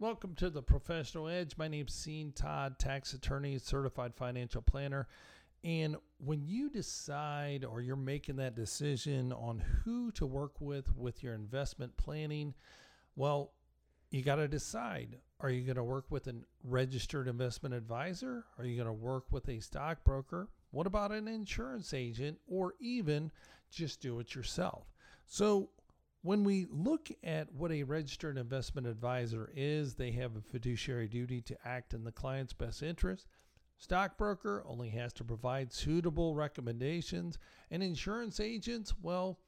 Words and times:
Welcome 0.00 0.34
to 0.36 0.48
the 0.48 0.62
Professional 0.62 1.28
Edge. 1.28 1.58
My 1.58 1.68
name's 1.68 2.02
Sean 2.02 2.32
Todd, 2.34 2.78
tax 2.78 3.12
attorney, 3.12 3.58
certified 3.58 4.14
financial 4.14 4.62
planner. 4.62 5.06
And 5.62 5.96
when 6.16 6.42
you 6.42 6.70
decide 6.70 7.66
or 7.66 7.82
you're 7.82 7.96
making 7.96 8.36
that 8.36 8.56
decision 8.56 9.30
on 9.30 9.58
who 9.58 10.10
to 10.12 10.24
work 10.24 10.58
with 10.58 10.90
with 10.96 11.22
your 11.22 11.34
investment 11.34 11.98
planning, 11.98 12.54
well, 13.14 13.52
you 14.10 14.22
got 14.22 14.36
to 14.36 14.48
decide 14.48 15.18
are 15.38 15.50
you 15.50 15.66
going 15.66 15.76
to 15.76 15.84
work 15.84 16.06
with 16.08 16.28
a 16.28 16.34
registered 16.64 17.28
investment 17.28 17.74
advisor? 17.74 18.46
Are 18.56 18.64
you 18.64 18.76
going 18.76 18.86
to 18.86 18.94
work 18.94 19.24
with 19.30 19.50
a 19.50 19.60
stockbroker? 19.60 20.48
What 20.70 20.86
about 20.86 21.12
an 21.12 21.28
insurance 21.28 21.92
agent 21.92 22.38
or 22.48 22.72
even 22.80 23.30
just 23.70 24.00
do 24.00 24.18
it 24.20 24.34
yourself? 24.34 24.86
So, 25.26 25.68
when 26.22 26.44
we 26.44 26.66
look 26.70 27.08
at 27.24 27.52
what 27.52 27.72
a 27.72 27.82
registered 27.82 28.36
investment 28.36 28.86
advisor 28.86 29.50
is, 29.54 29.94
they 29.94 30.10
have 30.12 30.36
a 30.36 30.40
fiduciary 30.40 31.08
duty 31.08 31.40
to 31.42 31.56
act 31.64 31.94
in 31.94 32.04
the 32.04 32.12
client's 32.12 32.52
best 32.52 32.82
interest. 32.82 33.26
Stockbroker 33.78 34.62
only 34.66 34.90
has 34.90 35.12
to 35.14 35.24
provide 35.24 35.72
suitable 35.72 36.34
recommendations, 36.34 37.38
and 37.70 37.82
insurance 37.82 38.38
agents, 38.38 38.92
well, 39.00 39.38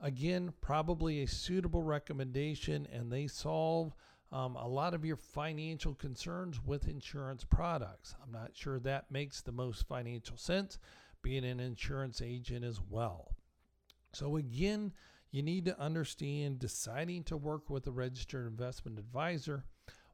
again, 0.00 0.54
probably 0.62 1.22
a 1.22 1.28
suitable 1.28 1.82
recommendation, 1.82 2.88
and 2.90 3.12
they 3.12 3.26
solve 3.26 3.94
um, 4.32 4.56
a 4.56 4.66
lot 4.66 4.94
of 4.94 5.04
your 5.04 5.16
financial 5.16 5.94
concerns 5.94 6.58
with 6.64 6.88
insurance 6.88 7.44
products. 7.44 8.16
I'm 8.24 8.32
not 8.32 8.52
sure 8.54 8.80
that 8.80 9.10
makes 9.10 9.42
the 9.42 9.52
most 9.52 9.86
financial 9.86 10.38
sense, 10.38 10.78
being 11.20 11.44
an 11.44 11.60
insurance 11.60 12.22
agent 12.22 12.64
as 12.64 12.80
well. 12.88 13.34
So, 14.14 14.36
again, 14.36 14.94
you 15.32 15.42
need 15.42 15.64
to 15.64 15.80
understand 15.80 16.58
deciding 16.58 17.24
to 17.24 17.36
work 17.36 17.70
with 17.70 17.86
a 17.86 17.90
registered 17.90 18.46
investment 18.46 18.98
advisor. 18.98 19.64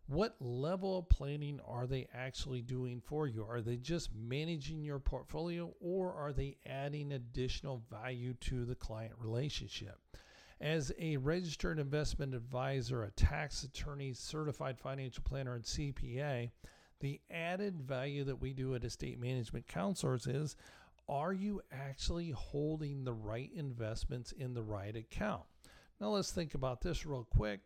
What 0.07 0.37
level 0.41 0.99
of 0.99 1.09
planning 1.11 1.61
are 1.67 1.87
they 1.87 2.07
actually 2.15 2.63
doing 2.63 3.03
for 3.05 3.27
you? 3.27 3.45
Are 3.47 3.61
they 3.61 3.77
just 3.77 4.11
managing 4.15 4.83
your 4.83 5.01
portfolio 5.01 5.75
or 5.81 6.15
are 6.15 6.33
they 6.33 6.57
adding 6.65 7.12
additional 7.12 7.83
value 7.91 8.33
to 8.42 8.65
the 8.65 8.77
client 8.77 9.12
relationship? 9.19 9.98
As 10.61 10.92
a 10.98 11.19
registered 11.19 11.79
investment 11.79 12.35
advisor, 12.35 13.03
a 13.03 13.11
tax 13.11 13.64
attorney, 13.64 14.12
certified 14.12 14.79
financial 14.79 15.25
planner, 15.25 15.55
and 15.55 15.64
CPA, 15.64 16.51
the 17.01 17.20
added 17.31 17.83
value 17.83 18.25
that 18.25 18.41
we 18.41 18.53
do 18.53 18.75
at 18.75 18.85
estate 18.85 19.20
management 19.20 19.69
counselors 19.69 20.27
is 20.27 20.57
are 21.09 21.33
you 21.33 21.61
actually 21.73 22.31
holding 22.31 23.05
the 23.05 23.12
right 23.12 23.51
investments 23.55 24.33
in 24.33 24.55
the 24.55 24.62
right 24.62 24.95
account? 24.95 25.45
Now, 26.01 26.09
let's 26.09 26.31
think 26.31 26.55
about 26.55 26.81
this 26.81 27.06
real 27.06 27.27
quick. 27.28 27.61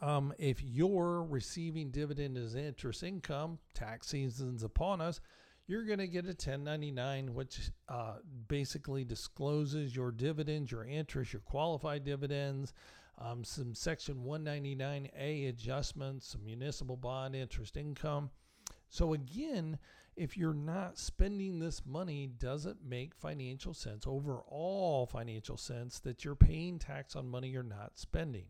Um, 0.00 0.32
if 0.38 0.62
you're 0.62 1.22
receiving 1.22 1.90
dividend 1.90 2.36
as 2.36 2.54
interest 2.54 3.02
income, 3.02 3.58
tax 3.74 4.08
season's 4.08 4.62
upon 4.62 5.00
us, 5.00 5.20
you're 5.66 5.84
going 5.84 5.98
to 5.98 6.08
get 6.08 6.24
a 6.24 6.28
1099, 6.28 7.34
which 7.34 7.70
uh, 7.88 8.16
basically 8.48 9.04
discloses 9.04 9.94
your 9.94 10.10
dividends, 10.10 10.70
your 10.70 10.84
interest, 10.84 11.32
your 11.32 11.40
qualified 11.40 12.04
dividends, 12.04 12.72
um, 13.18 13.44
some 13.44 13.74
Section 13.74 14.24
199A 14.26 15.48
adjustments, 15.48 16.32
some 16.32 16.44
municipal 16.44 16.96
bond 16.96 17.36
interest 17.36 17.76
income. 17.76 18.30
So, 18.88 19.14
again, 19.14 19.78
if 20.16 20.36
you're 20.36 20.54
not 20.54 20.98
spending 20.98 21.58
this 21.58 21.82
money, 21.86 22.30
does 22.38 22.66
it 22.66 22.76
make 22.86 23.14
financial 23.14 23.74
sense, 23.74 24.06
overall 24.06 25.06
financial 25.06 25.56
sense, 25.56 26.00
that 26.00 26.24
you're 26.24 26.34
paying 26.34 26.78
tax 26.78 27.16
on 27.16 27.28
money 27.28 27.48
you're 27.48 27.62
not 27.62 27.92
spending? 27.94 28.46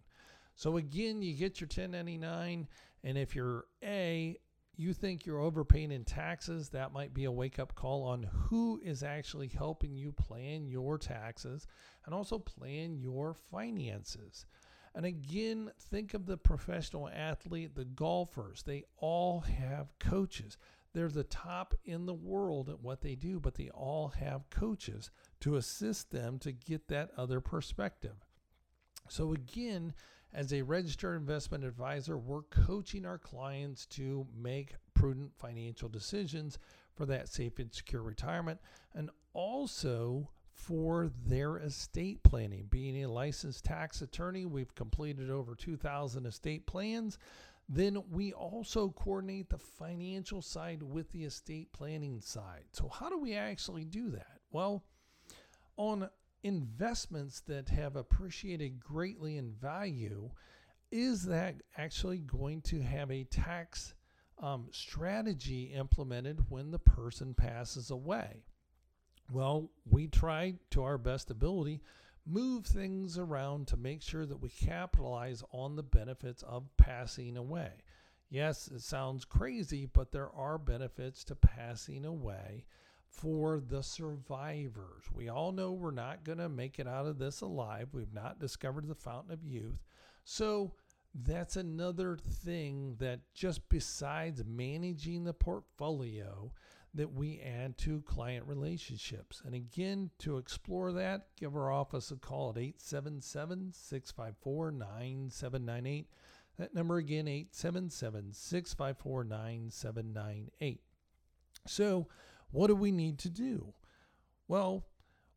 So 0.54 0.76
again, 0.76 1.22
you 1.22 1.34
get 1.34 1.60
your 1.60 1.68
1099, 1.68 2.68
and 3.04 3.18
if 3.18 3.34
you're 3.34 3.64
A, 3.82 4.36
you 4.76 4.92
think 4.92 5.26
you're 5.26 5.40
overpaying 5.40 5.92
in 5.92 6.04
taxes, 6.04 6.68
that 6.70 6.92
might 6.92 7.14
be 7.14 7.24
a 7.24 7.30
wake 7.30 7.58
up 7.58 7.74
call 7.74 8.04
on 8.04 8.24
who 8.24 8.80
is 8.82 9.02
actually 9.02 9.48
helping 9.48 9.96
you 9.96 10.12
plan 10.12 10.66
your 10.66 10.98
taxes 10.98 11.66
and 12.04 12.14
also 12.14 12.38
plan 12.38 12.96
your 12.96 13.34
finances. 13.50 14.46
And 14.94 15.06
again, 15.06 15.70
think 15.90 16.14
of 16.14 16.26
the 16.26 16.36
professional 16.36 17.08
athlete, 17.08 17.74
the 17.74 17.84
golfers, 17.84 18.62
they 18.62 18.84
all 18.98 19.40
have 19.40 19.98
coaches. 19.98 20.58
They're 20.94 21.08
the 21.08 21.24
top 21.24 21.74
in 21.84 22.06
the 22.06 22.14
world 22.14 22.68
at 22.68 22.80
what 22.80 23.00
they 23.00 23.14
do, 23.14 23.40
but 23.40 23.54
they 23.54 23.70
all 23.70 24.08
have 24.08 24.50
coaches 24.50 25.10
to 25.40 25.56
assist 25.56 26.10
them 26.10 26.38
to 26.40 26.52
get 26.52 26.88
that 26.88 27.10
other 27.16 27.40
perspective. 27.40 28.16
So, 29.08 29.32
again, 29.32 29.94
as 30.34 30.52
a 30.52 30.62
registered 30.62 31.20
investment 31.20 31.64
advisor, 31.64 32.16
we're 32.16 32.42
coaching 32.42 33.04
our 33.04 33.18
clients 33.18 33.86
to 33.86 34.26
make 34.34 34.74
prudent 34.94 35.32
financial 35.38 35.88
decisions 35.88 36.58
for 36.94 37.06
that 37.06 37.28
safe 37.28 37.58
and 37.58 37.72
secure 37.72 38.02
retirement 38.02 38.60
and 38.94 39.10
also 39.34 40.30
for 40.54 41.10
their 41.26 41.58
estate 41.58 42.22
planning. 42.22 42.66
Being 42.70 43.02
a 43.04 43.10
licensed 43.10 43.64
tax 43.64 44.00
attorney, 44.02 44.46
we've 44.46 44.74
completed 44.74 45.30
over 45.30 45.54
2,000 45.54 46.26
estate 46.26 46.66
plans. 46.66 47.18
Then 47.74 48.02
we 48.10 48.34
also 48.34 48.90
coordinate 48.90 49.48
the 49.48 49.56
financial 49.56 50.42
side 50.42 50.82
with 50.82 51.10
the 51.10 51.24
estate 51.24 51.72
planning 51.72 52.20
side. 52.20 52.64
So, 52.72 52.90
how 52.90 53.08
do 53.08 53.18
we 53.18 53.34
actually 53.34 53.86
do 53.86 54.10
that? 54.10 54.40
Well, 54.50 54.84
on 55.78 56.10
investments 56.42 57.40
that 57.46 57.70
have 57.70 57.96
appreciated 57.96 58.78
greatly 58.78 59.38
in 59.38 59.52
value, 59.52 60.30
is 60.90 61.24
that 61.24 61.62
actually 61.78 62.18
going 62.18 62.60
to 62.60 62.82
have 62.82 63.10
a 63.10 63.24
tax 63.24 63.94
um, 64.38 64.66
strategy 64.70 65.72
implemented 65.74 66.50
when 66.50 66.72
the 66.72 66.78
person 66.78 67.32
passes 67.32 67.90
away? 67.90 68.44
Well, 69.30 69.70
we 69.90 70.08
try 70.08 70.56
to 70.72 70.82
our 70.82 70.98
best 70.98 71.30
ability 71.30 71.80
move 72.26 72.66
things 72.66 73.18
around 73.18 73.66
to 73.68 73.76
make 73.76 74.02
sure 74.02 74.26
that 74.26 74.40
we 74.40 74.48
capitalize 74.48 75.42
on 75.52 75.76
the 75.76 75.82
benefits 75.82 76.42
of 76.42 76.64
passing 76.76 77.36
away. 77.36 77.72
Yes, 78.30 78.68
it 78.68 78.80
sounds 78.80 79.24
crazy, 79.24 79.86
but 79.86 80.12
there 80.12 80.30
are 80.30 80.56
benefits 80.56 81.24
to 81.24 81.34
passing 81.34 82.04
away 82.04 82.64
for 83.06 83.60
the 83.60 83.82
survivors. 83.82 85.04
We 85.14 85.28
all 85.28 85.52
know 85.52 85.72
we're 85.72 85.90
not 85.90 86.24
going 86.24 86.38
to 86.38 86.48
make 86.48 86.78
it 86.78 86.88
out 86.88 87.06
of 87.06 87.18
this 87.18 87.42
alive. 87.42 87.88
We've 87.92 88.14
not 88.14 88.38
discovered 88.38 88.88
the 88.88 88.94
fountain 88.94 89.32
of 89.32 89.44
youth. 89.44 89.82
So 90.24 90.72
that's 91.14 91.56
another 91.56 92.16
thing 92.16 92.96
that 92.98 93.20
just 93.34 93.68
besides 93.68 94.42
managing 94.46 95.24
the 95.24 95.34
portfolio, 95.34 96.52
that 96.94 97.12
we 97.12 97.40
add 97.40 97.78
to 97.78 98.02
client 98.02 98.46
relationships. 98.46 99.42
And 99.44 99.54
again, 99.54 100.10
to 100.18 100.36
explore 100.36 100.92
that, 100.92 101.28
give 101.36 101.56
our 101.56 101.72
office 101.72 102.10
a 102.10 102.16
call 102.16 102.50
at 102.50 102.58
877 102.58 103.72
654 103.72 104.70
9798. 104.72 106.06
That 106.58 106.74
number 106.74 106.98
again, 106.98 107.26
877 107.28 108.32
654 108.32 109.24
9798. 109.24 110.80
So, 111.66 112.08
what 112.50 112.66
do 112.66 112.74
we 112.74 112.92
need 112.92 113.18
to 113.20 113.30
do? 113.30 113.72
Well, 114.48 114.84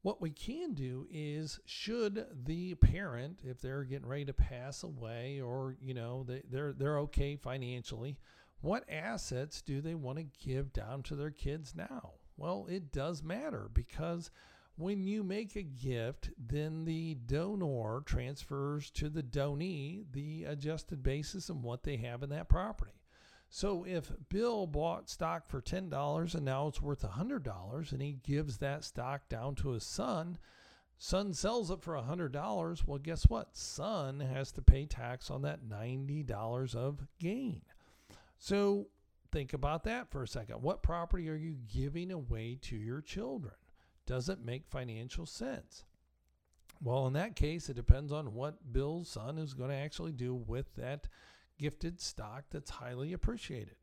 what 0.01 0.21
we 0.21 0.29
can 0.29 0.73
do 0.73 1.07
is 1.09 1.59
should 1.65 2.27
the 2.45 2.75
parent 2.75 3.39
if 3.43 3.59
they're 3.61 3.83
getting 3.83 4.07
ready 4.07 4.25
to 4.25 4.33
pass 4.33 4.83
away 4.83 5.41
or 5.41 5.77
you 5.81 5.95
know 5.95 6.23
they, 6.27 6.43
they're 6.47 6.73
they're 6.73 6.99
okay 6.99 7.35
financially 7.35 8.19
what 8.65 8.89
assets 8.89 9.61
do 9.61 9.79
they 9.79 9.93
want 9.93 10.17
to 10.17 10.43
give 10.43 10.73
down 10.73 11.03
to 11.03 11.15
their 11.15 11.29
kids 11.29 11.75
now? 11.75 12.13
Well, 12.35 12.65
it 12.67 12.91
does 12.91 13.21
matter 13.21 13.69
because 13.71 14.31
when 14.75 15.03
you 15.03 15.23
make 15.23 15.55
a 15.55 15.61
gift, 15.61 16.31
then 16.35 16.83
the 16.83 17.13
donor 17.13 18.01
transfers 18.07 18.89
to 18.91 19.09
the 19.09 19.21
donee 19.21 20.05
the 20.11 20.45
adjusted 20.45 21.03
basis 21.03 21.47
and 21.49 21.61
what 21.61 21.83
they 21.83 21.97
have 21.97 22.23
in 22.23 22.31
that 22.31 22.49
property. 22.49 23.03
So 23.51 23.85
if 23.87 24.11
Bill 24.29 24.65
bought 24.65 25.11
stock 25.11 25.45
for 25.45 25.61
$10 25.61 26.33
and 26.33 26.43
now 26.43 26.67
it's 26.67 26.81
worth 26.81 27.03
$100 27.03 27.91
and 27.91 28.01
he 28.01 28.13
gives 28.13 28.57
that 28.57 28.83
stock 28.83 29.29
down 29.29 29.53
to 29.57 29.69
his 29.69 29.85
son, 29.85 30.39
son 30.97 31.33
sells 31.33 31.69
it 31.69 31.83
for 31.83 31.93
$100, 31.93 32.87
well 32.87 32.97
guess 32.97 33.29
what? 33.29 33.55
Son 33.55 34.21
has 34.21 34.51
to 34.53 34.63
pay 34.63 34.87
tax 34.87 35.29
on 35.29 35.43
that 35.43 35.69
$90 35.69 36.75
of 36.75 37.05
gain. 37.19 37.61
So 38.37 38.87
think 39.31 39.53
about 39.53 39.83
that 39.85 40.09
for 40.09 40.23
a 40.23 40.27
second. 40.27 40.61
What 40.61 40.83
property 40.83 41.29
are 41.29 41.35
you 41.35 41.55
giving 41.73 42.11
away 42.11 42.57
to 42.63 42.75
your 42.75 43.01
children? 43.01 43.55
Does 44.05 44.29
it 44.29 44.43
make 44.43 44.67
financial 44.67 45.25
sense? 45.25 45.83
Well, 46.81 47.07
in 47.07 47.13
that 47.13 47.35
case, 47.35 47.69
it 47.69 47.75
depends 47.75 48.11
on 48.11 48.33
what 48.33 48.71
Bill's 48.71 49.09
son 49.09 49.37
is 49.37 49.53
going 49.53 49.69
to 49.69 49.75
actually 49.75 50.11
do 50.11 50.35
with 50.35 50.75
that 50.75 51.07
gifted 51.57 52.01
stock 52.01 52.45
that's 52.51 52.69
highly 52.69 53.13
appreciated. 53.13 53.77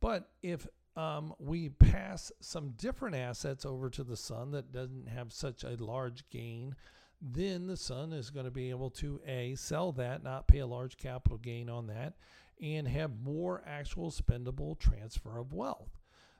But 0.00 0.30
if 0.42 0.66
um, 0.96 1.34
we 1.38 1.70
pass 1.70 2.30
some 2.40 2.70
different 2.76 3.16
assets 3.16 3.64
over 3.64 3.88
to 3.90 4.04
the 4.04 4.16
son 4.16 4.50
that 4.52 4.72
doesn't 4.72 5.08
have 5.08 5.32
such 5.32 5.64
a 5.64 5.82
large 5.82 6.28
gain, 6.30 6.76
then 7.20 7.66
the 7.66 7.76
son 7.76 8.12
is 8.12 8.30
going 8.30 8.44
to 8.44 8.50
be 8.50 8.70
able 8.70 8.90
to 8.90 9.20
A, 9.26 9.54
sell 9.54 9.92
that, 9.92 10.22
not 10.22 10.48
pay 10.48 10.58
a 10.58 10.66
large 10.66 10.96
capital 10.96 11.38
gain 11.38 11.70
on 11.70 11.86
that, 11.86 12.14
and 12.60 12.88
have 12.88 13.20
more 13.22 13.62
actual 13.66 14.10
spendable 14.10 14.78
transfer 14.78 15.38
of 15.38 15.52
wealth. 15.52 15.98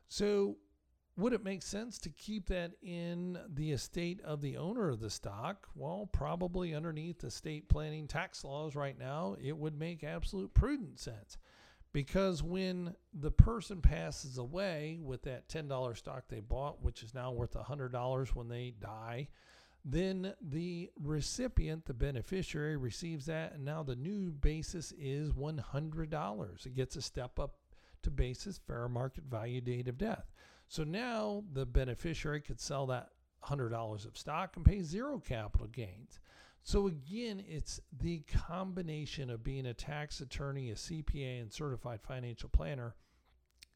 So, 0.09 0.57
would 1.17 1.33
it 1.33 1.45
make 1.45 1.63
sense 1.63 1.99
to 1.99 2.11
keep 2.11 2.49
that 2.49 2.73
in 2.83 3.39
the 3.49 3.71
estate 3.71 4.21
of 4.23 4.41
the 4.41 4.57
owner 4.57 4.89
of 4.89 4.99
the 4.99 5.11
stock? 5.11 5.69
Well, 5.77 6.09
probably 6.13 6.75
underneath 6.75 7.23
estate 7.23 7.69
planning 7.69 8.09
tax 8.09 8.43
laws 8.43 8.75
right 8.75 8.99
now, 8.99 9.37
it 9.41 9.57
would 9.57 9.79
make 9.79 10.03
absolute 10.03 10.53
prudent 10.55 10.99
sense. 10.99 11.39
Because 11.93 12.43
when 12.43 12.97
the 13.13 13.31
person 13.31 13.81
passes 13.81 14.39
away 14.39 14.99
with 15.01 15.23
that 15.23 15.49
$10 15.49 15.97
stock 15.97 16.25
they 16.29 16.41
bought, 16.41 16.83
which 16.83 17.05
is 17.05 17.15
now 17.15 17.31
worth 17.31 17.55
$100 17.55 18.29
when 18.35 18.49
they 18.49 18.75
die, 18.81 19.29
then 19.85 20.33
the 20.41 20.91
recipient, 21.03 21.85
the 21.85 21.95
beneficiary, 21.95 22.77
receives 22.77 23.27
that, 23.27 23.53
and 23.53 23.65
now 23.65 23.83
the 23.83 23.97
new 23.97 24.33
basis 24.33 24.93
is 24.99 25.33
$100. 25.33 26.67
It 26.67 26.75
gets 26.75 26.97
a 26.97 27.03
step 27.03 27.39
up 27.39 27.57
to 28.03 28.11
basis 28.11 28.59
fair 28.67 28.89
market 28.89 29.25
value 29.25 29.61
date 29.61 29.89
of 29.89 29.99
death. 29.99 30.33
So 30.69 30.85
now 30.85 31.45
the 31.53 31.67
beneficiary 31.67 32.41
could 32.41 32.61
sell 32.61 32.87
that 32.87 33.11
$100 33.45 34.07
of 34.07 34.17
stock 34.17 34.57
and 34.57 34.65
pay 34.65 34.81
zero 34.83 35.19
capital 35.19 35.67
gains. 35.67 36.21
So 36.63 36.87
again, 36.87 37.45
it's 37.47 37.79
the 38.01 38.21
combination 38.21 39.29
of 39.29 39.45
being 39.45 39.67
a 39.67 39.75
tax 39.75 40.21
attorney, 40.21 40.71
a 40.71 40.75
CPA, 40.75 41.43
and 41.43 41.53
certified 41.53 42.01
financial 42.01 42.49
planner. 42.49 42.95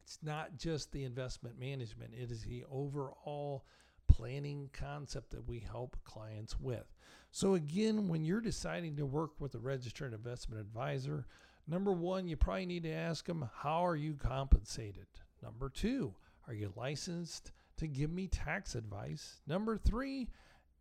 It's 0.02 0.18
not 0.22 0.56
just 0.56 0.90
the 0.90 1.04
investment 1.04 1.58
management, 1.58 2.14
it 2.14 2.30
is 2.30 2.44
the 2.44 2.64
overall 2.70 3.66
planning 4.08 4.70
concept 4.72 5.30
that 5.30 5.46
we 5.46 5.60
help 5.60 5.96
clients 6.04 6.58
with. 6.58 6.86
So, 7.30 7.54
again, 7.54 8.08
when 8.08 8.24
you're 8.24 8.40
deciding 8.40 8.96
to 8.96 9.06
work 9.06 9.32
with 9.38 9.54
a 9.54 9.58
registered 9.58 10.14
investment 10.14 10.60
advisor, 10.60 11.26
number 11.66 11.92
one, 11.92 12.26
you 12.26 12.36
probably 12.36 12.66
need 12.66 12.84
to 12.84 12.92
ask 12.92 13.26
them, 13.26 13.48
How 13.54 13.86
are 13.86 13.96
you 13.96 14.14
compensated? 14.14 15.06
Number 15.42 15.68
two, 15.68 16.14
Are 16.46 16.54
you 16.54 16.72
licensed 16.74 17.52
to 17.76 17.86
give 17.86 18.10
me 18.10 18.26
tax 18.26 18.74
advice? 18.74 19.40
Number 19.46 19.76
three, 19.76 20.28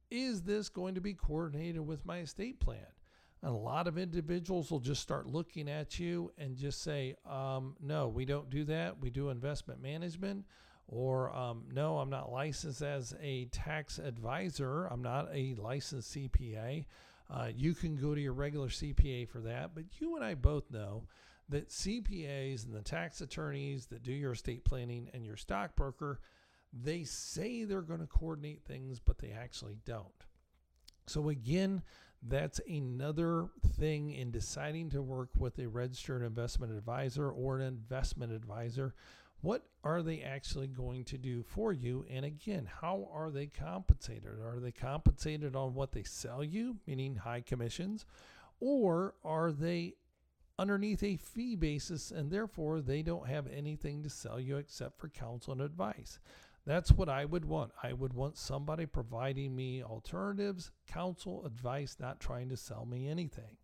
Is 0.09 0.41
this 0.41 0.69
going 0.69 0.95
to 0.95 1.01
be 1.01 1.13
coordinated 1.13 1.85
with 1.85 2.05
my 2.05 2.19
estate 2.19 2.59
plan? 2.59 2.87
And 3.43 3.51
a 3.51 3.57
lot 3.57 3.87
of 3.87 3.99
individuals 3.99 4.71
will 4.71 4.79
just 4.79 5.01
start 5.01 5.27
looking 5.27 5.69
at 5.69 5.99
you 5.99 6.31
and 6.39 6.55
just 6.55 6.81
say, 6.81 7.15
um, 7.29 7.75
No, 7.81 8.07
we 8.07 8.25
don't 8.25 8.49
do 8.49 8.63
that. 8.65 8.99
We 8.99 9.09
do 9.09 9.29
investment 9.29 9.81
management 9.81 10.45
or 10.87 11.35
um, 11.35 11.63
no, 11.73 11.99
I'm 11.99 12.09
not 12.09 12.31
licensed 12.31 12.81
as 12.81 13.13
a 13.21 13.45
tax 13.45 13.99
advisor. 13.99 14.85
I'm 14.85 15.01
not 15.01 15.27
a 15.33 15.55
licensed 15.55 16.15
CPA. 16.15 16.85
Uh, 17.29 17.49
you 17.53 17.73
can 17.73 17.97
go 17.97 18.15
to 18.15 18.21
your 18.21 18.33
regular 18.33 18.69
CPA 18.69 19.27
for 19.27 19.39
that. 19.39 19.75
But 19.75 19.85
you 19.99 20.15
and 20.15 20.23
I 20.23 20.33
both 20.33 20.71
know 20.71 21.03
that 21.49 21.69
CPAs 21.69 22.65
and 22.65 22.73
the 22.73 22.81
tax 22.81 23.21
attorneys 23.21 23.87
that 23.87 24.03
do 24.03 24.13
your 24.13 24.33
estate 24.33 24.63
planning 24.63 25.09
and 25.13 25.25
your 25.25 25.35
stockbroker, 25.35 26.19
they 26.73 27.03
say 27.03 27.63
they're 27.63 27.81
going 27.81 27.99
to 27.99 28.07
coordinate 28.07 28.63
things, 28.63 28.99
but 28.99 29.17
they 29.17 29.31
actually 29.31 29.77
don't. 29.85 30.07
So, 31.05 31.29
again, 31.29 31.83
that's 32.21 32.59
another 32.67 33.47
thing 33.77 34.11
in 34.11 34.31
deciding 34.31 34.89
to 34.89 35.01
work 35.01 35.29
with 35.37 35.59
a 35.59 35.67
registered 35.67 36.23
investment 36.23 36.73
advisor 36.73 37.29
or 37.29 37.57
an 37.57 37.61
investment 37.61 38.33
advisor 38.33 38.93
what 39.41 39.65
are 39.83 40.01
they 40.01 40.21
actually 40.21 40.67
going 40.67 41.03
to 41.05 41.17
do 41.17 41.43
for 41.43 41.71
you? 41.71 42.05
And 42.09 42.25
again, 42.25 42.67
how 42.81 43.07
are 43.13 43.29
they 43.29 43.47
compensated? 43.47 44.39
Are 44.43 44.59
they 44.59 44.71
compensated 44.71 45.55
on 45.55 45.73
what 45.73 45.91
they 45.91 46.03
sell 46.03 46.43
you, 46.43 46.77
meaning 46.87 47.15
high 47.15 47.41
commissions, 47.41 48.05
or 48.59 49.13
are 49.23 49.51
they 49.51 49.93
underneath 50.59 51.03
a 51.03 51.17
fee 51.17 51.55
basis 51.55 52.09
and 52.09 52.31
therefore 52.31 52.81
they 52.81 53.03
don't 53.03 53.27
have 53.27 53.45
anything 53.47 54.01
to 54.01 54.09
sell 54.09 54.39
you 54.39 54.57
except 54.57 54.99
for 54.99 55.09
counsel 55.09 55.53
and 55.53 55.61
advice? 55.61 56.19
That's 56.65 56.91
what 56.91 57.07
I 57.07 57.23
would 57.23 57.45
want. 57.45 57.71
I 57.81 57.93
would 57.93 58.11
want 58.11 58.37
somebody 58.37 58.85
providing 58.85 59.55
me 59.55 59.81
alternatives, 59.81 60.71
counsel, 60.85 61.45
advice, 61.45 61.95
not 61.97 62.19
trying 62.19 62.49
to 62.49 62.57
sell 62.57 62.85
me 62.85 63.07
anything. 63.07 63.55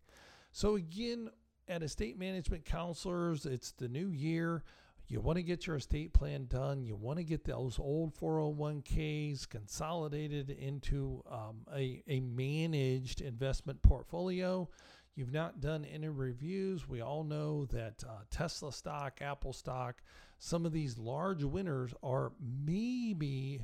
So, 0.52 0.76
again, 0.76 1.28
at 1.68 1.82
estate 1.82 2.18
management 2.18 2.64
counselors, 2.64 3.44
it's 3.44 3.72
the 3.72 3.88
new 3.88 4.08
year. 4.08 4.62
You 5.06 5.20
want 5.20 5.36
to 5.36 5.42
get 5.42 5.66
your 5.66 5.76
estate 5.76 6.14
plan 6.14 6.46
done. 6.46 6.82
You 6.82 6.96
want 6.96 7.18
to 7.18 7.24
get 7.24 7.44
those 7.44 7.78
old 7.78 8.16
401ks 8.16 9.48
consolidated 9.48 10.50
into 10.50 11.22
um, 11.30 11.66
a, 11.74 12.02
a 12.08 12.20
managed 12.20 13.20
investment 13.20 13.82
portfolio. 13.82 14.68
You've 15.14 15.32
not 15.32 15.60
done 15.60 15.84
any 15.84 16.08
reviews. 16.08 16.88
We 16.88 17.00
all 17.02 17.22
know 17.22 17.66
that 17.66 18.02
uh, 18.04 18.22
Tesla 18.30 18.72
stock, 18.72 19.18
Apple 19.20 19.52
stock, 19.52 20.02
some 20.38 20.66
of 20.66 20.72
these 20.72 20.98
large 20.98 21.44
winners 21.44 21.94
are 22.02 22.32
maybe 22.40 23.62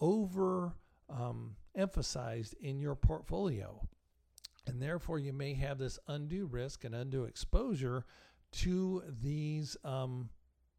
over 0.00 0.74
um, 1.08 1.56
emphasized 1.74 2.54
in 2.60 2.80
your 2.80 2.96
portfolio. 2.96 3.80
And 4.66 4.82
therefore, 4.82 5.18
you 5.18 5.32
may 5.32 5.54
have 5.54 5.78
this 5.78 5.98
undue 6.06 6.46
risk 6.46 6.84
and 6.84 6.94
undue 6.94 7.24
exposure 7.24 8.04
to 8.52 9.02
these 9.22 9.76
um, 9.84 10.28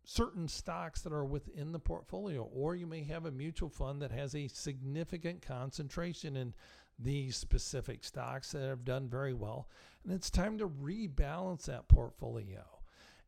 certain 0.03 0.47
stocks 0.47 1.01
that 1.01 1.13
are 1.13 1.25
within 1.25 1.71
the 1.71 1.79
portfolio, 1.79 2.43
or 2.53 2.75
you 2.75 2.87
may 2.87 3.03
have 3.03 3.25
a 3.25 3.31
mutual 3.31 3.69
fund 3.69 4.01
that 4.01 4.11
has 4.11 4.35
a 4.35 4.47
significant 4.47 5.41
concentration 5.41 6.35
in 6.35 6.53
these 6.97 7.35
specific 7.37 8.03
stocks 8.03 8.51
that 8.51 8.61
have 8.61 8.85
done 8.85 9.07
very 9.07 9.33
well. 9.33 9.67
And 10.03 10.13
it's 10.13 10.29
time 10.29 10.57
to 10.57 10.67
rebalance 10.67 11.65
that 11.65 11.87
portfolio. 11.87 12.63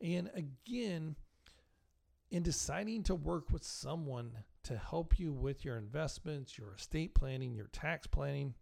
And 0.01 0.29
again, 0.35 1.15
in 2.31 2.43
deciding 2.43 3.03
to 3.03 3.15
work 3.15 3.51
with 3.51 3.63
someone 3.63 4.31
to 4.63 4.77
help 4.77 5.19
you 5.19 5.31
with 5.31 5.63
your 5.63 5.77
investments, 5.77 6.57
your 6.57 6.73
estate 6.73 7.13
planning, 7.13 7.53
your 7.53 7.69
tax 7.71 8.07
planning, 8.07 8.55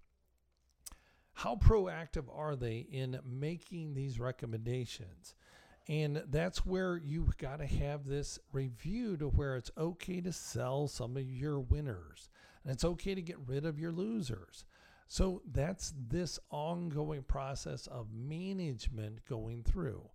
how 1.34 1.56
proactive 1.56 2.26
are 2.36 2.56
they 2.56 2.86
in 2.92 3.20
making 3.26 3.94
these 3.94 4.20
recommendations? 4.20 5.36
And 5.88 6.24
that's 6.30 6.66
where 6.66 6.98
you've 6.98 7.38
got 7.38 7.58
to 7.60 7.66
have 7.66 8.06
this 8.06 8.40
review 8.52 9.18
to 9.18 9.28
where 9.28 9.56
it's 9.56 9.72
okay 9.78 10.22
to 10.22 10.32
sell 10.32 10.88
some 10.88 11.18
of 11.18 11.24
your 11.24 11.60
winners 11.60 12.30
and 12.64 12.72
it's 12.72 12.86
okay 12.86 13.16
to 13.16 13.22
get 13.22 13.38
rid 13.46 13.66
of 13.66 13.80
your 13.80 13.92
losers. 13.92 14.66
So 15.08 15.42
that's 15.52 15.94
this 16.08 16.40
ongoing 16.52 17.24
process 17.24 17.88
of 17.88 18.14
management 18.14 19.26
going 19.26 19.64
through. 19.64 20.10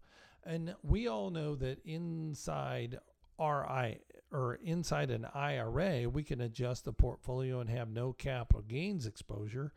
And 0.45 0.75
we 0.83 1.09
all 1.09 1.31
know 1.31 1.55
that 1.57 1.85
inside 1.85 2.99
RI 3.39 3.99
or 4.33 4.55
inside 4.63 5.11
an 5.11 5.27
IRA, 5.35 6.09
we 6.09 6.23
can 6.23 6.41
adjust 6.41 6.85
the 6.85 6.93
portfolio 6.93 7.61
and 7.61 7.69
have 7.69 7.89
no 7.89 8.13
capital 8.13 8.63
gains 8.63 9.07
exposure. 9.07 9.73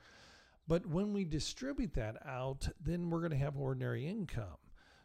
But 0.67 0.85
when 0.85 1.11
we 1.11 1.25
distribute 1.25 1.95
that 1.95 2.15
out, 2.25 2.69
then 2.79 3.09
we're 3.09 3.19
going 3.19 3.31
to 3.31 3.37
have 3.37 3.57
ordinary 3.57 4.07
income. 4.07 4.57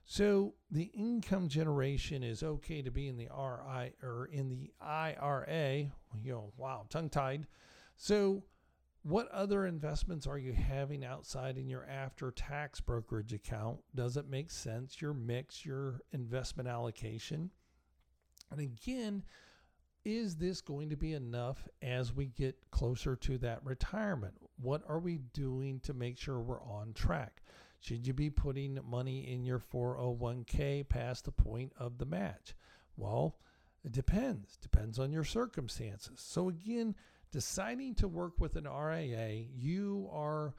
So 0.04 0.54
the 0.70 0.90
income 0.94 1.49
generation 1.49 2.23
is 2.23 2.42
okay 2.42 2.82
to 2.82 2.90
be 2.90 3.08
in 3.08 3.16
the 3.16 3.28
RI 3.34 3.94
or 4.02 4.28
in 4.30 4.49
the 4.50 4.70
IRA. 4.80 5.90
You 6.23 6.32
know, 6.32 6.52
wow, 6.56 6.87
tongue 6.90 7.08
tied. 7.08 7.46
So 7.96 8.44
what 9.02 9.28
other 9.30 9.66
investments 9.66 10.26
are 10.26 10.38
you 10.38 10.52
having 10.52 11.04
outside 11.04 11.56
in 11.56 11.68
your 11.68 11.87
after 11.87 12.30
tax 12.30 12.80
brokerage 12.80 13.32
account? 13.32 13.78
Does 13.94 14.16
it 14.16 14.28
make 14.28 14.50
sense? 14.50 15.00
Your 15.00 15.14
mix, 15.14 15.64
your 15.64 16.00
investment 16.12 16.68
allocation. 16.68 17.50
And 18.50 18.61
again, 18.61 19.23
is 20.04 20.37
this 20.37 20.61
going 20.61 20.90
to 20.90 20.96
be 20.96 21.14
enough 21.14 21.66
as 21.80 22.14
we 22.14 22.26
get 22.26 22.56
closer 22.70 23.16
to 23.16 23.38
that 23.38 23.64
retirement? 23.64 24.34
What 24.61 24.82
are 24.87 24.99
we 24.99 25.18
doing 25.32 25.80
to 25.80 25.94
make 25.94 26.18
sure 26.18 26.40
we're 26.40 26.62
on 26.62 26.92
track? 26.92 27.42
Should 27.85 28.07
you 28.07 28.14
be 28.14 28.31
putting 28.31 28.79
money 28.83 29.31
in 29.31 29.45
your 29.45 29.59
401k 29.59 30.88
past 30.88 31.26
the 31.26 31.33
point 31.33 31.75
of 31.76 31.99
the 31.99 32.07
match? 32.07 32.55
Well, 32.97 33.37
it 33.85 33.93
depends. 33.93 34.57
Depends 34.57 34.99
on 34.99 35.12
your 35.12 35.23
circumstances. 35.23 36.19
So 36.19 36.49
again, 36.49 36.95
deciding 37.31 37.97
to 37.97 38.09
work 38.09 38.41
with 38.41 38.57
an 38.57 38.67
RIA, 38.67 39.45
you 39.55 40.09
are 40.11 40.55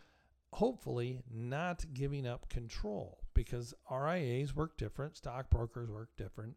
hopefully 0.54 1.24
not 1.34 1.84
giving 1.96 2.28
up 2.28 2.48
control 2.48 3.18
because 3.34 3.74
RIAs 3.90 4.56
work 4.56 4.78
different, 4.78 5.18
stockbrokers 5.18 5.90
work 5.90 6.10
different. 6.18 6.54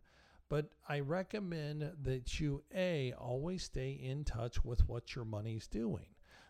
But 0.51 0.67
I 0.87 1.01
recommend 1.01 1.93
that 2.03 2.41
you 2.41 2.63
A, 2.75 3.15
always 3.15 3.63
stay 3.63 3.93
in 3.93 4.23
touch 4.25 4.63
with 4.63 4.87
what 4.87 5.15
your 5.15 5.25
money's 5.25 5.67
doing. 5.67 6.09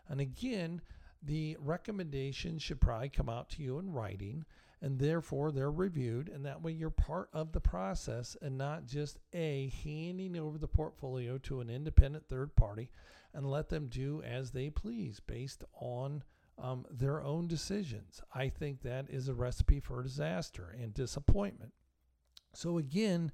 And 0.09 0.19
again, 0.19 0.81
the 1.21 1.57
recommendations 1.59 2.61
should 2.61 2.81
probably 2.81 3.09
come 3.09 3.29
out 3.29 3.49
to 3.49 3.61
you 3.61 3.77
in 3.79 3.91
writing 3.91 4.45
and 4.81 4.97
therefore 4.97 5.51
they're 5.51 5.71
reviewed 5.71 6.29
and 6.29 6.45
that 6.45 6.61
way 6.61 6.71
you're 6.71 6.89
part 6.89 7.29
of 7.33 7.51
the 7.51 7.59
process 7.59 8.37
and 8.41 8.57
not 8.57 8.85
just 8.85 9.19
a 9.33 9.71
handing 9.83 10.37
over 10.37 10.57
the 10.57 10.67
portfolio 10.67 11.37
to 11.37 11.59
an 11.59 11.69
independent 11.69 12.27
third 12.29 12.55
party 12.55 12.89
and 13.33 13.49
let 13.49 13.69
them 13.69 13.87
do 13.87 14.21
as 14.23 14.51
they 14.51 14.69
please 14.69 15.19
based 15.19 15.63
on 15.79 16.23
um, 16.61 16.85
their 16.89 17.21
own 17.23 17.47
decisions. 17.47 18.21
I 18.33 18.49
think 18.49 18.81
that 18.81 19.09
is 19.09 19.27
a 19.27 19.33
recipe 19.33 19.79
for 19.79 20.03
disaster 20.03 20.75
and 20.77 20.93
disappointment. 20.93 21.71
So, 22.53 22.77
again, 22.77 23.31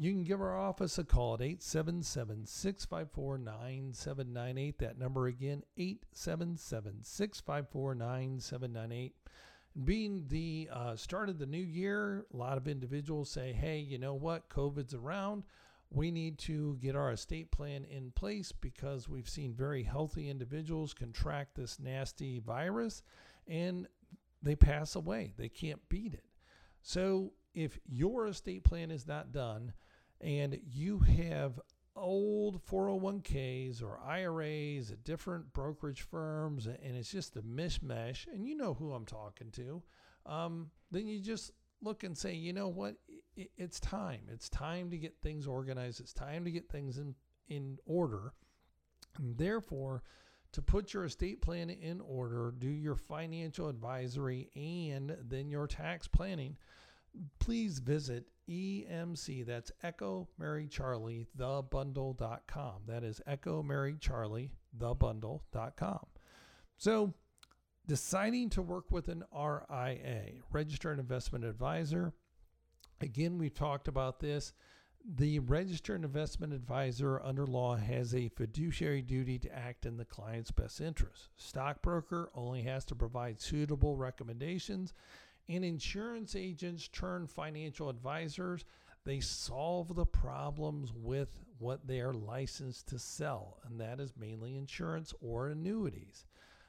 you 0.00 0.12
can 0.12 0.24
give 0.24 0.40
our 0.40 0.58
office 0.58 0.96
a 0.96 1.04
call 1.04 1.34
at 1.34 1.42
877 1.42 2.46
654 2.46 3.36
9798. 3.36 4.78
That 4.78 4.98
number 4.98 5.26
again, 5.26 5.62
877 5.76 7.02
654 7.02 7.94
9798. 7.96 9.14
Being 9.84 10.24
the 10.28 10.70
uh, 10.72 10.96
start 10.96 11.28
of 11.28 11.38
the 11.38 11.44
new 11.44 11.58
year, 11.58 12.24
a 12.32 12.36
lot 12.38 12.56
of 12.56 12.66
individuals 12.66 13.30
say, 13.30 13.52
hey, 13.52 13.78
you 13.78 13.98
know 13.98 14.14
what? 14.14 14.48
COVID's 14.48 14.94
around. 14.94 15.42
We 15.90 16.10
need 16.10 16.38
to 16.38 16.78
get 16.80 16.96
our 16.96 17.12
estate 17.12 17.50
plan 17.50 17.84
in 17.84 18.10
place 18.12 18.52
because 18.52 19.06
we've 19.06 19.28
seen 19.28 19.52
very 19.52 19.82
healthy 19.82 20.30
individuals 20.30 20.94
contract 20.94 21.56
this 21.56 21.78
nasty 21.78 22.38
virus 22.38 23.02
and 23.46 23.86
they 24.42 24.56
pass 24.56 24.94
away. 24.94 25.34
They 25.36 25.50
can't 25.50 25.86
beat 25.90 26.14
it. 26.14 26.24
So, 26.80 27.32
if 27.52 27.78
your 27.86 28.28
estate 28.28 28.64
plan 28.64 28.90
is 28.90 29.06
not 29.06 29.32
done 29.32 29.74
and 30.20 30.58
you 30.64 31.00
have 31.00 31.60
old 31.96 32.64
401ks 32.64 33.82
or 33.82 34.00
IRAs 34.06 34.90
at 34.90 35.04
different 35.04 35.52
brokerage 35.52 36.02
firms 36.02 36.66
and 36.66 36.96
it's 36.96 37.10
just 37.10 37.36
a 37.36 37.42
mishmash, 37.42 38.26
and 38.32 38.46
you 38.46 38.56
know 38.56 38.74
who 38.74 38.92
I'm 38.92 39.06
talking 39.06 39.50
to, 39.52 39.82
um, 40.26 40.70
then 40.90 41.06
you 41.06 41.20
just 41.20 41.52
look 41.82 42.04
and 42.04 42.16
say, 42.16 42.34
you 42.34 42.52
know 42.52 42.68
what, 42.68 42.96
it's 43.56 43.80
time. 43.80 44.22
It's 44.30 44.48
time 44.48 44.90
to 44.90 44.98
get 44.98 45.14
things 45.22 45.46
organized. 45.46 46.00
It's 46.00 46.12
time 46.12 46.44
to 46.44 46.50
get 46.50 46.68
things 46.68 46.98
in, 46.98 47.14
in 47.48 47.78
order. 47.86 48.34
And 49.16 49.36
therefore, 49.36 50.02
to 50.52 50.62
put 50.62 50.92
your 50.92 51.04
estate 51.04 51.40
plan 51.40 51.70
in 51.70 52.00
order, 52.00 52.52
do 52.58 52.68
your 52.68 52.96
financial 52.96 53.68
advisory, 53.68 54.50
and 54.54 55.16
then 55.22 55.48
your 55.48 55.66
tax 55.66 56.08
planning 56.08 56.56
please 57.38 57.78
visit 57.78 58.26
EMC. 58.48 59.46
That's 59.46 59.72
Echo 59.82 60.28
Mary 60.38 60.66
Charlie, 60.66 61.26
the 61.34 61.62
bundle.com. 61.62 62.82
That 62.86 63.04
is 63.04 63.20
Echo 63.26 63.62
Mary 63.62 63.96
Charlie, 64.00 64.50
the 64.76 64.94
bundle.com. 64.94 66.06
So, 66.76 67.14
deciding 67.86 68.50
to 68.50 68.62
work 68.62 68.90
with 68.90 69.08
an 69.08 69.24
RIA, 69.34 70.42
registered 70.50 70.98
investment 70.98 71.44
advisor. 71.44 72.12
Again, 73.00 73.38
we've 73.38 73.54
talked 73.54 73.88
about 73.88 74.20
this. 74.20 74.52
The 75.02 75.38
registered 75.38 76.04
investment 76.04 76.52
advisor 76.52 77.22
under 77.22 77.46
law 77.46 77.76
has 77.76 78.14
a 78.14 78.28
fiduciary 78.28 79.00
duty 79.00 79.38
to 79.38 79.58
act 79.58 79.86
in 79.86 79.96
the 79.96 80.04
client's 80.04 80.50
best 80.50 80.80
interest. 80.80 81.30
Stockbroker 81.36 82.30
only 82.34 82.62
has 82.62 82.84
to 82.86 82.94
provide 82.94 83.40
suitable 83.40 83.96
recommendations 83.96 84.92
and 85.50 85.64
insurance 85.64 86.36
agents 86.36 86.88
turn 86.88 87.26
financial 87.26 87.88
advisors. 87.88 88.64
They 89.04 89.18
solve 89.20 89.94
the 89.96 90.06
problems 90.06 90.92
with 90.94 91.28
what 91.58 91.86
they 91.86 92.00
are 92.00 92.12
licensed 92.12 92.88
to 92.88 92.98
sell, 92.98 93.58
and 93.64 93.80
that 93.80 93.98
is 93.98 94.12
mainly 94.16 94.56
insurance 94.56 95.12
or 95.20 95.48
annuities. 95.48 96.26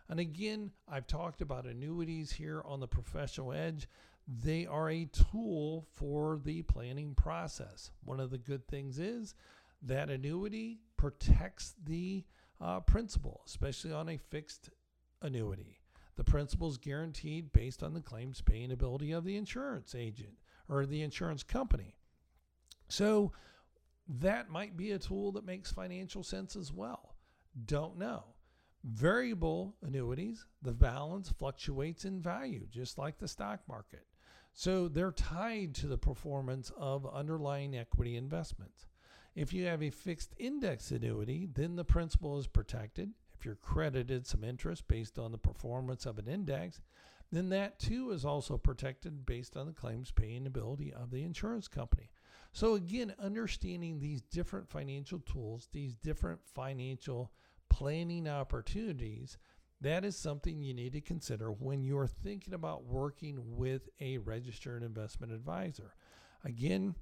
And 0.09 0.19
again, 0.19 0.71
I've 0.89 1.07
talked 1.07 1.41
about 1.41 1.65
annuities 1.65 2.31
here 2.31 2.63
on 2.65 2.79
the 2.79 2.87
professional 2.87 3.53
edge. 3.53 3.87
They 4.27 4.65
are 4.65 4.89
a 4.89 5.05
tool 5.05 5.85
for 5.93 6.39
the 6.43 6.63
planning 6.63 7.13
process. 7.13 7.91
One 8.03 8.19
of 8.19 8.31
the 8.31 8.37
good 8.37 8.67
things 8.67 8.97
is 8.97 9.35
that 9.83 10.09
annuity 10.09 10.79
protects 10.97 11.75
the 11.85 12.25
uh, 12.59 12.79
principal, 12.81 13.41
especially 13.45 13.93
on 13.93 14.09
a 14.09 14.17
fixed 14.17 14.69
annuity. 15.21 15.80
The 16.21 16.31
principal 16.31 16.69
is 16.69 16.77
guaranteed 16.77 17.51
based 17.51 17.81
on 17.81 17.95
the 17.95 17.99
claims 17.99 18.41
paying 18.41 18.71
ability 18.71 19.11
of 19.11 19.23
the 19.23 19.35
insurance 19.37 19.95
agent 19.95 20.37
or 20.69 20.85
the 20.85 21.01
insurance 21.01 21.41
company. 21.41 21.95
So 22.89 23.31
that 24.07 24.47
might 24.47 24.77
be 24.77 24.91
a 24.91 24.99
tool 24.99 25.31
that 25.31 25.47
makes 25.47 25.71
financial 25.71 26.21
sense 26.21 26.55
as 26.55 26.71
well. 26.71 27.15
Don't 27.65 27.97
know. 27.97 28.35
Variable 28.83 29.75
annuities, 29.81 30.45
the 30.61 30.73
balance 30.73 31.31
fluctuates 31.31 32.05
in 32.05 32.21
value, 32.21 32.67
just 32.69 32.99
like 32.99 33.17
the 33.17 33.27
stock 33.27 33.61
market. 33.67 34.05
So 34.53 34.87
they're 34.89 35.13
tied 35.13 35.73
to 35.73 35.87
the 35.87 35.97
performance 35.97 36.71
of 36.77 37.11
underlying 37.11 37.75
equity 37.75 38.15
investments. 38.15 38.85
If 39.33 39.53
you 39.53 39.65
have 39.65 39.81
a 39.81 39.89
fixed 39.89 40.35
index 40.37 40.91
annuity, 40.91 41.49
then 41.51 41.77
the 41.77 41.83
principal 41.83 42.37
is 42.37 42.45
protected 42.45 43.09
if 43.41 43.45
you're 43.45 43.55
credited 43.55 44.27
some 44.27 44.43
interest 44.43 44.87
based 44.87 45.17
on 45.17 45.31
the 45.31 45.37
performance 45.37 46.05
of 46.05 46.19
an 46.19 46.27
index, 46.27 46.79
then 47.31 47.49
that 47.49 47.79
too 47.79 48.11
is 48.11 48.23
also 48.23 48.55
protected 48.55 49.25
based 49.25 49.57
on 49.57 49.65
the 49.65 49.73
claims 49.73 50.11
paying 50.11 50.45
ability 50.45 50.93
of 50.93 51.09
the 51.09 51.23
insurance 51.23 51.67
company. 51.67 52.11
So, 52.53 52.75
again, 52.75 53.15
understanding 53.17 53.99
these 53.99 54.21
different 54.21 54.69
financial 54.69 55.19
tools, 55.19 55.69
these 55.71 55.95
different 55.95 56.41
financial 56.53 57.31
planning 57.67 58.27
opportunities, 58.27 59.39
that 59.79 60.05
is 60.05 60.15
something 60.15 60.61
you 60.61 60.75
need 60.75 60.93
to 60.93 61.01
consider 61.01 61.51
when 61.51 61.83
you're 61.83 62.05
thinking 62.05 62.53
about 62.53 62.85
working 62.85 63.39
with 63.57 63.89
a 63.99 64.19
registered 64.19 64.83
investment 64.83 65.31
advisor. 65.31 65.95
Again, 66.43 66.93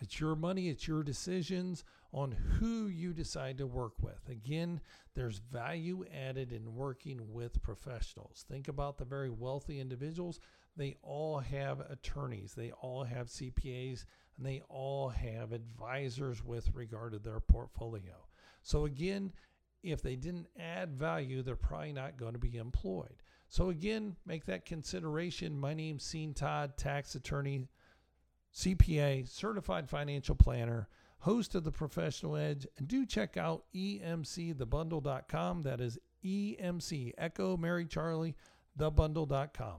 it's 0.00 0.18
your 0.18 0.34
money, 0.34 0.68
it's 0.68 0.88
your 0.88 1.04
decisions 1.04 1.84
on 2.12 2.32
who 2.32 2.86
you 2.86 3.12
decide 3.12 3.58
to 3.58 3.66
work 3.66 3.92
with. 4.00 4.28
Again, 4.28 4.80
there's 5.14 5.38
value 5.38 6.04
added 6.12 6.52
in 6.52 6.74
working 6.74 7.20
with 7.32 7.62
professionals. 7.62 8.44
Think 8.48 8.68
about 8.68 8.98
the 8.98 9.04
very 9.04 9.30
wealthy 9.30 9.78
individuals. 9.78 10.40
They 10.76 10.96
all 11.02 11.38
have 11.38 11.80
attorneys, 11.80 12.54
they 12.54 12.70
all 12.72 13.04
have 13.04 13.28
CPAs, 13.28 14.04
and 14.36 14.46
they 14.46 14.62
all 14.68 15.08
have 15.08 15.52
advisors 15.52 16.42
with 16.44 16.74
regard 16.74 17.12
to 17.12 17.18
their 17.18 17.40
portfolio. 17.40 18.26
So, 18.62 18.86
again, 18.86 19.32
if 19.82 20.02
they 20.02 20.16
didn't 20.16 20.48
add 20.58 20.94
value, 20.94 21.42
they're 21.42 21.56
probably 21.56 21.92
not 21.92 22.16
going 22.16 22.32
to 22.32 22.38
be 22.38 22.56
employed. 22.56 23.22
So, 23.48 23.70
again, 23.70 24.16
make 24.26 24.46
that 24.46 24.64
consideration. 24.64 25.58
My 25.58 25.74
name's 25.74 26.08
Sean 26.08 26.34
Todd, 26.34 26.76
tax 26.76 27.14
attorney 27.14 27.66
CPA, 28.54 29.28
certified 29.28 29.88
financial 29.88 30.34
planner, 30.34 30.88
host 31.20 31.54
of 31.54 31.64
the 31.64 31.72
Professional 31.72 32.36
Edge, 32.36 32.66
and 32.76 32.88
do 32.88 33.06
check 33.06 33.36
out 33.36 33.64
emcthebundle.com. 33.74 35.62
That 35.62 35.80
is 35.80 35.98
EMC, 36.24 37.12
Echo 37.16 37.56
Mary 37.56 37.86
Charlie, 37.86 38.34
thebundle.com. 38.78 39.76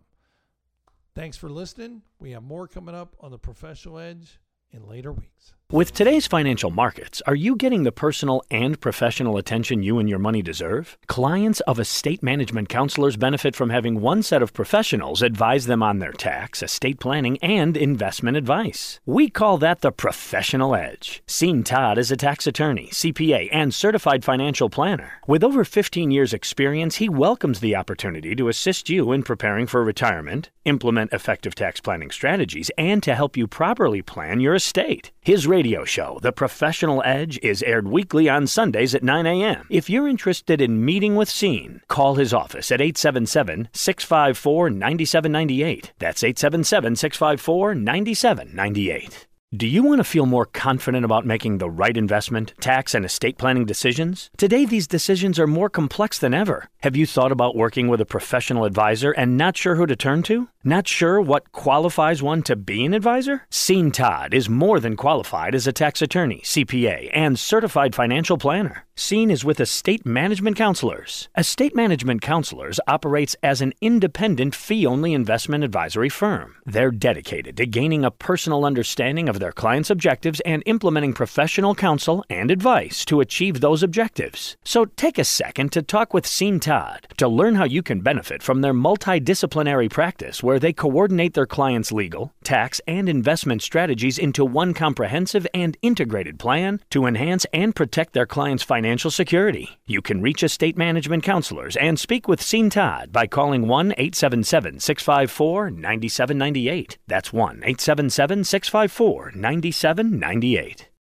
Thanks 1.13 1.37
for 1.37 1.49
listening. 1.49 2.03
We 2.19 2.31
have 2.31 2.43
more 2.43 2.67
coming 2.67 2.95
up 2.95 3.15
on 3.19 3.31
the 3.31 3.37
Professional 3.37 3.99
Edge 3.99 4.39
in 4.71 4.87
later 4.87 5.11
weeks. 5.11 5.53
With 5.71 5.93
today's 5.93 6.27
financial 6.27 6.69
markets, 6.69 7.21
are 7.25 7.33
you 7.33 7.55
getting 7.55 7.83
the 7.83 7.93
personal 7.93 8.43
and 8.51 8.77
professional 8.77 9.37
attention 9.37 9.83
you 9.83 9.99
and 9.99 10.09
your 10.09 10.19
money 10.19 10.41
deserve? 10.41 10.97
Clients 11.07 11.61
of 11.61 11.79
estate 11.79 12.21
management 12.21 12.67
counselors 12.67 13.15
benefit 13.15 13.55
from 13.55 13.69
having 13.69 14.01
one 14.01 14.21
set 14.21 14.41
of 14.41 14.51
professionals 14.51 15.21
advise 15.21 15.67
them 15.67 15.81
on 15.81 15.99
their 15.99 16.11
tax, 16.11 16.61
estate 16.61 16.99
planning, 16.99 17.37
and 17.41 17.77
investment 17.77 18.35
advice. 18.35 18.99
We 19.05 19.29
call 19.29 19.57
that 19.59 19.79
the 19.79 19.93
professional 19.93 20.75
edge. 20.75 21.23
Sean 21.25 21.63
Todd 21.63 21.97
is 21.97 22.11
a 22.11 22.17
tax 22.17 22.45
attorney, 22.45 22.89
CPA, 22.91 23.47
and 23.53 23.73
certified 23.73 24.25
financial 24.25 24.69
planner. 24.69 25.21
With 25.25 25.41
over 25.41 25.63
15 25.63 26.11
years' 26.11 26.33
experience, 26.33 26.97
he 26.97 27.07
welcomes 27.07 27.61
the 27.61 27.77
opportunity 27.77 28.35
to 28.35 28.49
assist 28.49 28.89
you 28.89 29.13
in 29.13 29.23
preparing 29.23 29.67
for 29.67 29.85
retirement, 29.85 30.49
implement 30.65 31.13
effective 31.13 31.55
tax 31.55 31.79
planning 31.79 32.11
strategies, 32.11 32.69
and 32.77 33.01
to 33.03 33.15
help 33.15 33.37
you 33.37 33.47
properly 33.47 34.01
plan 34.01 34.41
your 34.41 34.55
estate. 34.55 35.11
His 35.21 35.47
radio 35.61 35.85
show, 35.85 36.17
The 36.23 36.31
Professional 36.31 37.03
Edge, 37.05 37.37
is 37.43 37.61
aired 37.61 37.87
weekly 37.87 38.27
on 38.27 38.47
Sundays 38.47 38.95
at 38.95 39.03
9 39.03 39.27
a.m. 39.27 39.67
If 39.69 39.91
you're 39.91 40.07
interested 40.07 40.59
in 40.59 40.83
meeting 40.83 41.15
with 41.15 41.29
Sean, 41.29 41.81
call 41.87 42.15
his 42.15 42.33
office 42.33 42.71
at 42.71 42.81
877 42.81 43.69
654 43.71 44.71
9798. 44.71 45.93
That's 45.99 46.23
877 46.23 46.95
654 46.95 47.75
9798. 47.75 49.27
Do 49.53 49.67
you 49.67 49.83
want 49.83 49.99
to 49.99 50.05
feel 50.05 50.25
more 50.25 50.45
confident 50.45 51.03
about 51.03 51.25
making 51.25 51.57
the 51.57 51.69
right 51.69 51.97
investment, 51.97 52.53
tax, 52.61 52.95
and 52.95 53.03
estate 53.03 53.37
planning 53.37 53.65
decisions? 53.65 54.29
Today, 54.37 54.63
these 54.63 54.87
decisions 54.87 55.37
are 55.37 55.45
more 55.45 55.69
complex 55.69 56.17
than 56.17 56.33
ever. 56.33 56.69
Have 56.83 56.95
you 56.95 57.05
thought 57.05 57.33
about 57.33 57.57
working 57.57 57.89
with 57.89 57.99
a 57.99 58.05
professional 58.05 58.63
advisor 58.63 59.11
and 59.11 59.35
not 59.35 59.57
sure 59.57 59.75
who 59.75 59.85
to 59.87 59.95
turn 59.97 60.23
to? 60.23 60.47
Not 60.63 60.87
sure 60.87 61.19
what 61.19 61.51
qualifies 61.51 62.23
one 62.23 62.43
to 62.43 62.55
be 62.55 62.85
an 62.85 62.93
advisor? 62.93 63.43
Sean 63.51 63.91
Todd 63.91 64.33
is 64.33 64.47
more 64.47 64.79
than 64.79 64.95
qualified 64.95 65.53
as 65.53 65.67
a 65.67 65.73
tax 65.73 66.01
attorney, 66.01 66.41
CPA, 66.45 67.09
and 67.13 67.37
certified 67.37 67.93
financial 67.93 68.37
planner. 68.37 68.85
Sean 68.95 69.31
is 69.31 69.43
with 69.43 69.59
Estate 69.59 70.05
Management 70.05 70.55
Counselors. 70.55 71.29
Estate 71.35 71.75
Management 71.75 72.21
Counselors 72.21 72.79
operates 72.87 73.35
as 73.41 73.61
an 73.61 73.73
independent 73.81 74.53
fee 74.53 74.85
only 74.85 75.13
investment 75.13 75.63
advisory 75.63 76.09
firm. 76.09 76.55
They're 76.65 76.91
dedicated 76.91 77.57
to 77.57 77.65
gaining 77.65 78.05
a 78.05 78.11
personal 78.11 78.63
understanding 78.63 79.27
of 79.27 79.39
their 79.41 79.51
clients' 79.51 79.89
objectives 79.89 80.39
and 80.41 80.63
implementing 80.65 81.13
professional 81.13 81.75
counsel 81.75 82.23
and 82.29 82.51
advice 82.51 83.03
to 83.05 83.19
achieve 83.19 83.59
those 83.59 83.83
objectives. 83.83 84.55
So 84.63 84.85
take 84.85 85.17
a 85.17 85.23
second 85.23 85.71
to 85.73 85.81
talk 85.81 86.13
with 86.13 86.27
Sean 86.27 86.59
Todd 86.59 87.07
to 87.17 87.27
learn 87.27 87.55
how 87.55 87.65
you 87.65 87.81
can 87.81 88.01
benefit 88.01 88.43
from 88.43 88.61
their 88.61 88.73
multidisciplinary 88.73 89.89
practice 89.89 90.43
where 90.43 90.59
they 90.59 90.73
coordinate 90.73 91.33
their 91.33 91.45
clients' 91.45 91.91
legal, 91.91 92.33
tax, 92.43 92.79
and 92.87 93.09
investment 93.09 93.61
strategies 93.61 94.17
into 94.17 94.45
one 94.45 94.73
comprehensive 94.73 95.47
and 95.53 95.75
integrated 95.81 96.37
plan 96.39 96.79
to 96.91 97.05
enhance 97.05 97.45
and 97.51 97.75
protect 97.75 98.13
their 98.13 98.25
clients' 98.25 98.63
financial 98.63 99.11
security. 99.11 99.79
You 99.87 100.01
can 100.01 100.21
reach 100.21 100.43
estate 100.43 100.77
management 100.77 101.23
counselors 101.23 101.75
and 101.77 101.99
speak 101.99 102.27
with 102.27 102.43
Sean 102.43 102.69
Todd 102.69 103.11
by 103.11 103.25
calling 103.25 103.67
1 103.67 103.93
877 103.93 104.79
654 104.79 105.71
9798. 105.71 106.97
That's 107.07 107.33
1 107.33 107.57
877 107.63 108.43
654 108.43 109.30
9798. 109.35 110.87